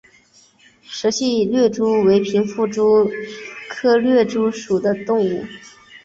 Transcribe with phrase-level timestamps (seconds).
[0.81, 3.07] 石隙掠蛛为平腹蛛
[3.69, 5.45] 科掠蛛属的动物。